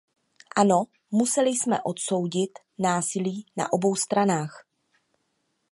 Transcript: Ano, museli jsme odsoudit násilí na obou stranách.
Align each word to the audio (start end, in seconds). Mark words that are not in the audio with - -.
Ano, 0.55 0.83
museli 1.11 1.49
jsme 1.49 1.81
odsoudit 1.81 2.59
násilí 2.79 3.45
na 3.57 3.73
obou 3.73 3.95
stranách. 3.95 4.67